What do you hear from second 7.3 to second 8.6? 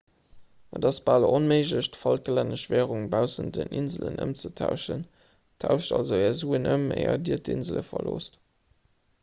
d'insele verloosst